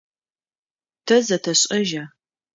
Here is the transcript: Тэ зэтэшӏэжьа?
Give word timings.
Тэ 1.05 1.15
зэтэшӏэжьа? 1.27 2.03